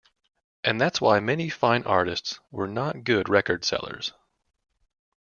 And 0.63 0.81
that's 0.81 0.99
why 0.99 1.19
many 1.19 1.47
fine 1.47 1.83
artists 1.83 2.39
were 2.49 2.67
not 2.67 3.03
good 3.03 3.29
record 3.29 3.63
sellers. 3.63 4.13